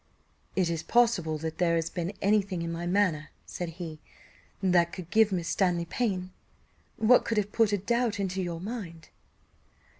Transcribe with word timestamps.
"Is 0.55 0.71
it 0.71 0.87
possible 0.87 1.37
that 1.37 1.59
there 1.59 1.75
has 1.75 1.91
been 1.91 2.11
any 2.23 2.41
thing 2.41 2.63
in 2.63 2.71
my 2.71 2.87
manner," 2.87 3.29
said 3.45 3.69
he, 3.77 3.99
"that 4.59 4.91
could 4.91 5.11
give 5.11 5.31
Miss 5.31 5.49
Stanley 5.49 5.85
pain? 5.85 6.31
What 6.97 7.23
could 7.23 7.37
have 7.37 7.51
put 7.51 7.71
a 7.71 7.77
doubt 7.77 8.19
into 8.19 8.43
her 8.51 8.59
mind?" 8.59 9.09